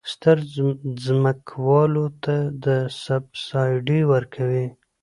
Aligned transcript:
ستر 0.11 0.37
ځمکوالو 1.03 2.05
ته 2.23 2.75
سبسایډي 3.03 3.99
ورکړي. 4.11 4.65